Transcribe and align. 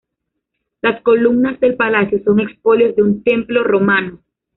Las 0.81 0.99
columnas 1.03 1.59
del 1.59 1.75
palacio 1.75 2.19
son 2.23 2.39
expolios 2.39 2.95
de 2.95 3.03
un 3.03 3.21
templo 3.23 3.63
romano. 3.63 4.19